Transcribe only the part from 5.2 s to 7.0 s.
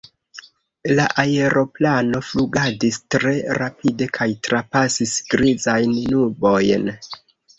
grizajn nubojn.